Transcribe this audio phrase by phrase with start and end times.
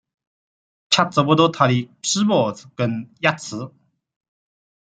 [0.89, 3.71] 却找不到她的皮包和钥匙。